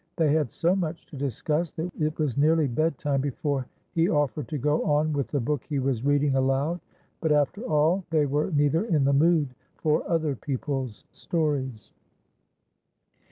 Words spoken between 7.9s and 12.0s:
they were neither in the mood for other people's stories.